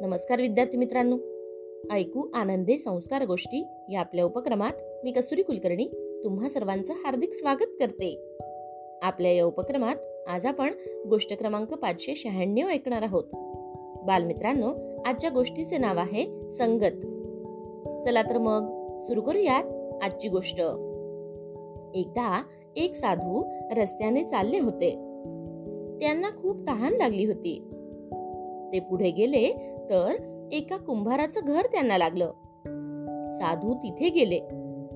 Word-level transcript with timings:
नमस्कार 0.00 0.40
विद्यार्थी 0.40 0.78
मित्रांनो. 0.78 1.16
ऐकू 1.94 2.28
आनंदे 2.34 2.76
संस्कार 2.76 3.24
गोष्टी 3.24 3.66
या 3.92 4.00
आपल्या 4.00 4.24
उपक्रमात 4.24 4.72
मी 5.04 5.12
कस्तुरी 5.12 5.42
कुलकर्णी 5.42 5.84
तुम्हा 6.24 6.48
सर्वांचं 6.48 6.94
हार्दिक 7.04 7.32
स्वागत 7.32 7.66
करते. 7.80 8.38
आपल्या 9.02 9.32
या 9.32 9.44
उपक्रमात 9.44 9.96
आज 10.28 10.46
आपण 10.46 10.72
गोष्ट 11.08 11.38
क्रमांक 11.38 11.74
पाचशे 11.74 12.14
शहाण्णव 12.14 12.68
ऐकणार 12.68 13.02
आहोत. 13.02 13.24
बालमित्रांनो 14.04 14.74
आजच्या 15.06 15.30
गोष्टीचे 15.30 15.78
नाव 15.78 15.98
आहे 15.98 16.52
संगत. 16.52 16.96
चला 18.06 18.22
तर 18.22 18.38
मग 18.38 18.62
सुरू 19.00 19.20
करूयात 19.20 19.64
आजची 20.02 20.28
गोष्ट. 20.28 20.60
एकदा 21.94 22.42
एक 22.76 22.94
साधू 22.94 23.44
रस्त्याने 23.76 24.24
चालले 24.24 24.58
होते. 24.58 24.90
त्यांना 26.00 26.30
खूप 26.30 26.66
तहान 26.68 26.92
लागली 26.92 27.24
होती. 27.24 27.62
ते 28.72 28.80
पुढे 28.80 29.10
गेले 29.10 29.74
तर 29.90 30.14
एका 30.52 30.76
कुंभाराचं 30.76 31.40
घर 31.46 31.62
त्यांना 31.72 31.98
लागलं. 31.98 32.30
साधू 33.30 33.74
तिथे 33.74 34.08
गेले 34.08 34.38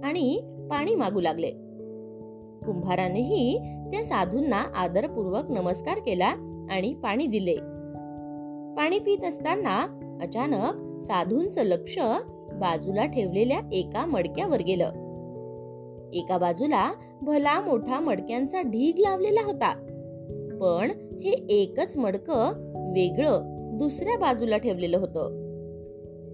आणि 0.04 0.40
पाणी 0.70 0.94
मागू 0.94 1.20
लागले. 1.20 1.50
कुंभारानेही 2.66 3.58
त्या 3.90 4.04
साधूंना 4.04 4.64
आदरपूर्वक 4.76 5.50
नमस्कार 5.50 5.98
केला 5.98 6.28
आणि 6.70 6.94
पाणी 6.94 7.26
दिले. 7.26 7.56
पाणी 8.76 8.98
पित 8.98 9.24
असताना 9.24 9.98
अचानक 10.22 11.00
साधूंचं 11.02 11.62
लक्ष 11.62 11.98
बाजूला 12.52 13.06
ठेवलेल्या 13.06 13.60
एका 13.72 14.06
मडक्यावर 14.06 14.62
गेलं. 14.62 14.88
एका 16.12 16.38
बाजूला 16.38 16.92
भला 17.22 17.60
मोठा 17.60 18.00
मडक्यांचा 18.00 18.60
ढीग 18.60 18.98
लावलेला 18.98 19.40
होता. 19.44 19.74
पण 20.60 20.90
हे 21.24 21.30
एकच 21.30 21.96
मडकं 21.96 22.52
वेगळं 22.94 23.51
दुसऱ्या 23.72 24.18
बाजूला 24.18 24.56
ठेवलेलं 24.56 24.98
होतं. 24.98 25.42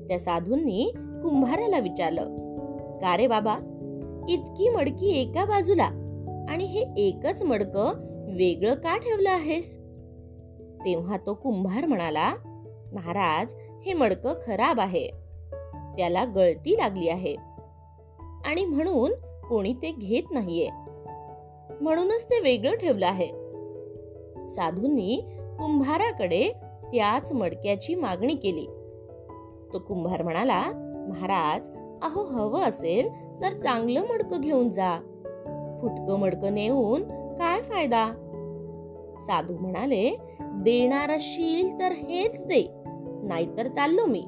त्या 0.08 0.18
साधूंनी 0.18 0.92
कुंभाराला 0.94 1.78
विचारलं 1.78 2.24
का 2.98 3.16
रे 3.16 3.26
बाबा? 3.26 3.56
इतकी 4.28 4.68
मडकी 4.68 5.10
एका 5.10 5.44
बाजूला 5.44 5.84
आणि 6.48 6.64
हे 6.64 6.84
एकच 6.96 7.42
मडक 7.42 7.76
वेगळं 8.28 8.74
का 8.74 8.96
ठेवलं 8.96 9.30
आहेस? 9.30 9.76
तेव्हा 10.84 11.16
तो 11.16 11.34
कुंभार 11.34 11.86
म्हणाला 11.86 12.34
महाराज 12.92 13.54
हे 13.86 13.92
मडक 13.92 14.46
खराब 14.46 14.80
आहे. 14.80 15.08
त्याला 15.96 16.24
गळती 16.24 16.72
लागली 16.72 17.08
आहे. 17.08 17.36
आणि 18.44 18.64
म्हणून 18.64 19.12
कोणी 19.48 19.72
ते 19.72 19.90
घेत 19.90 20.22
नाहीये. 20.30 20.68
म्हणूनच 21.80 22.24
ते 22.24 22.40
वेगळं 22.40 22.76
ठेवलं 22.76 23.06
आहे. 23.06 23.26
साधूंनी 24.48 25.20
कुंभाराकडे 25.58 26.52
त्याच 26.92 27.32
मडक्याची 27.32 27.94
मागणी 27.94 28.34
केली. 28.34 28.66
तो 29.72 29.78
कुंभार 29.78 30.22
म्हणाला 30.22 30.62
महाराज 31.08 31.70
अहो 32.02 32.24
हवं 32.24 32.60
असेल 32.60 33.08
तर 33.42 33.52
चांगलं 33.52 34.02
मडकं 34.02 34.40
घेऊन 34.40 34.68
जा. 34.68 34.98
फुटक 35.80 36.10
मडकं 36.10 36.54
नेऊन 36.54 37.02
काय 37.38 37.60
फायदा? 37.62 38.06
साधू 39.20 39.56
म्हणाले 39.58 40.16
देणार 40.40 41.10
असशील 41.10 41.80
तर 41.80 41.92
हेच 41.92 42.42
दे 42.42 42.68
नाहीतर 43.22 43.66
चाललो 43.66 44.04
मी. 44.04 44.24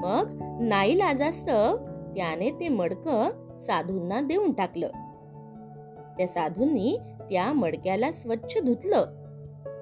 मग 0.00 0.38
नाही 0.60 0.98
लाजास्तव 0.98 1.76
त्याने 2.16 2.50
ते 2.50 2.68
मडक 2.68 3.08
साधूंना 3.60 4.20
देऊन 4.20 4.52
टाकलं. 4.52 4.88
त्या 6.18 6.26
साधूंनी 6.28 6.98
त्या 7.30 7.52
मडक्याला 7.52 8.12
स्वच्छ 8.12 8.58
धुतलं 8.58 9.06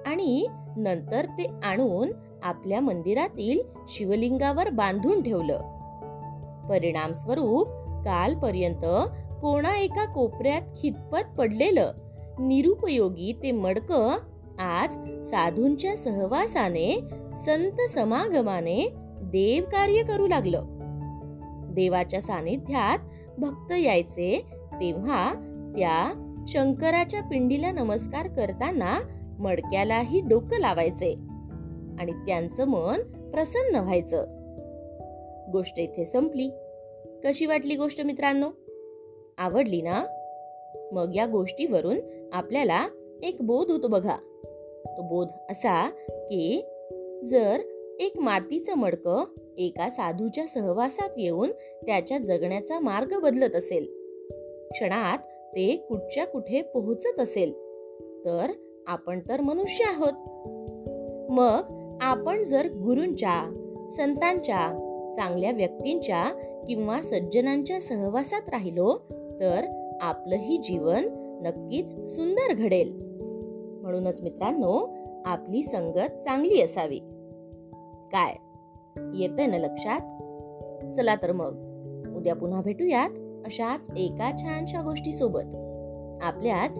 आणि 0.05 0.47
नंतर 0.77 1.25
ते 1.25 1.47
आणून 1.63 2.11
आपल्या 2.43 2.79
मंदिरातील 2.79 3.59
शिवलिंगावर 3.89 4.69
बांधून 4.69 5.21
ठेवलं. 5.21 5.57
परिणाम 6.69 7.11
स्वरूप 7.11 7.67
कालपर्यंत 8.05 8.85
कोणा 9.41 9.77
एका 9.77 10.05
कोपऱ्यात 10.05 10.61
खितपत 10.61 11.35
पडलेलं 11.37 11.91
निरुपयोगी 12.39 13.39
ते 13.43 13.51
मडक 13.51 13.91
आज 14.59 14.93
साधूंच्या 15.25 15.97
सहवासाने 15.97 16.99
संत 17.45 17.89
समागमाने 17.89 18.93
देव 19.21 19.63
कार्य 19.63 20.03
करू 20.03 20.27
लागलं. 20.27 20.63
देवाच्या 21.71 22.21
सानिध्यात 22.21 22.99
भक्त 23.39 23.71
यायचे 23.71 24.45
तेव्हा 24.73 25.33
त्या 25.77 26.31
शंकराच्या 26.47 27.21
पिंडीला 27.21 27.71
नमस्कार 27.71 28.27
करताना 28.27 28.99
मडक्यालाही 29.39 30.19
डोकं 30.19 30.59
लावायचे. 30.59 31.13
आणि 31.99 32.11
त्यांचं 32.11 32.65
मन 32.65 33.01
प्रसन्न 33.31 33.75
व्हायचं. 33.75 34.25
गोष्ट 35.51 35.79
इथे 35.79 36.05
संपली. 36.05 36.49
कशी 37.23 37.45
वाटली 37.45 37.75
गोष्ट 37.75 38.01
मित्रांनो? 38.01 38.49
आवडली 39.37 39.81
ना? 39.81 40.05
मग 40.91 41.15
या 41.15 41.25
गोष्टीवरून 41.25 41.99
आपल्याला 42.33 42.87
एक 43.23 43.37
बोध 43.41 43.71
होतो 43.71 43.87
बघा. 43.87 44.15
तो 44.85 45.01
बोध 45.01 45.27
असा 45.51 45.89
की 46.09 46.65
जर 47.27 47.59
एक 47.99 48.17
मातीचं 48.17 48.75
मडकं 48.75 49.23
एका 49.57 49.89
साधूच्या 49.89 50.47
सहवासात 50.47 51.09
येऊन 51.17 51.51
त्याच्या 51.85 52.17
जगण्याचा 52.17 52.79
मार्ग 52.79 53.19
बदलत 53.19 53.55
असेल. 53.55 53.85
क्षणात 54.71 55.17
ते 55.55 55.85
कुठच्या 55.89 56.25
कुठे 56.25 56.61
पोहोचत 56.61 57.19
असेल. 57.19 57.51
तर 58.25 58.51
आपण 58.87 59.19
तर 59.29 59.41
मनुष्य 59.41 59.83
आहोत. 59.83 60.13
मग 61.31 61.85
आपण 62.01 62.43
जर 62.43 62.65
गुरूंच्या 62.65 63.43
संतांच्या 63.91 64.81
चांगल्या 65.15 65.51
व्यक्तींच्या 65.51 66.23
किंवा 66.67 67.01
सज्जनांच्या 67.01 67.81
सहवासात 67.81 68.49
राहिलो 68.49 68.97
तर 69.41 69.65
आपलंही 70.01 70.57
जीवन 70.57 71.03
नक्कीच 71.45 72.15
सुंदर 72.15 72.53
घडेल. 72.53 72.91
म्हणूनच 73.81 74.21
मित्रांनो 74.21 74.95
आपली 75.25 75.63
संगत 75.63 76.17
चांगली 76.23 76.61
असावी. 76.61 76.99
काय? 78.11 78.35
येतंय 79.13 79.45
ना 79.45 79.57
लक्षात? 79.57 79.99
चला 80.93 81.15
तर 81.15 81.31
मग 81.31 81.53
उद्या 82.15 82.35
पुन्हा 82.35 82.61
भेटूयात 82.61 83.09
अशाच 83.45 83.89
एका 83.97 84.37
छानशा 84.37 84.81
गोष्टी 84.81 85.13
सोबत 85.13 85.55
आपल्याच 86.23 86.79